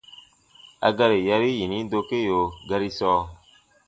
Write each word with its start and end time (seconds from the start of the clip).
A 0.87 0.89
gari 0.97 1.19
yari 1.29 1.49
yini 1.59 1.77
dokeo 1.91 2.41
gari 2.69 2.89
sɔɔ: 2.97 3.21